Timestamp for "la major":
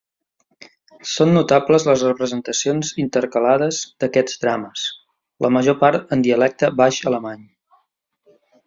5.49-5.81